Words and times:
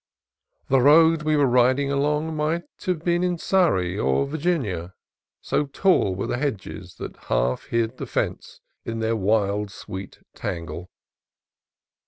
The 0.67 0.81
road 0.81 1.21
we 1.21 1.35
were 1.35 1.45
riding 1.45 1.91
along 1.91 2.35
might 2.35 2.63
have 2.87 3.03
been 3.05 3.23
EL 3.23 3.29
MONTE 3.29 3.33
5 3.33 3.33
in 3.33 3.37
Surrey 3.37 3.99
or 3.99 4.25
Virginia, 4.25 4.95
so 5.41 5.67
tall 5.67 6.15
were 6.15 6.25
the 6.25 6.39
hedges 6.39 6.95
that 6.95 7.15
half 7.25 7.65
hid 7.67 7.97
the 7.97 8.07
fence 8.07 8.61
in 8.83 8.97
their 8.97 9.15
wild 9.15 9.69
sweet 9.69 10.17
tangle. 10.33 10.89